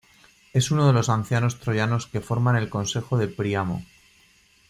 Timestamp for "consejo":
2.69-3.19